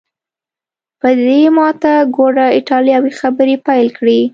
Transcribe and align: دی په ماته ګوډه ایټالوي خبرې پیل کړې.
دی 1.25 1.41
په 1.45 1.51
ماته 1.57 1.93
ګوډه 2.15 2.45
ایټالوي 2.57 3.11
خبرې 3.19 3.55
پیل 3.67 3.87
کړې. 3.97 4.21